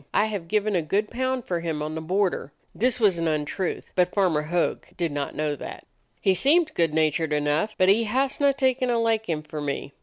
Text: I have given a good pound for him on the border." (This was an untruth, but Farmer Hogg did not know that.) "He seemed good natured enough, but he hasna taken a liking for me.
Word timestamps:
I 0.15 0.25
have 0.25 0.47
given 0.47 0.75
a 0.75 0.81
good 0.81 1.11
pound 1.11 1.45
for 1.45 1.59
him 1.59 1.83
on 1.83 1.93
the 1.93 2.01
border." 2.01 2.51
(This 2.73 2.99
was 2.99 3.19
an 3.19 3.27
untruth, 3.27 3.91
but 3.93 4.11
Farmer 4.11 4.41
Hogg 4.41 4.87
did 4.97 5.11
not 5.11 5.35
know 5.35 5.55
that.) 5.55 5.85
"He 6.19 6.33
seemed 6.33 6.73
good 6.73 6.91
natured 6.91 7.31
enough, 7.31 7.75
but 7.77 7.87
he 7.87 8.05
hasna 8.05 8.53
taken 8.53 8.89
a 8.89 8.97
liking 8.97 9.43
for 9.43 9.61
me. 9.61 9.93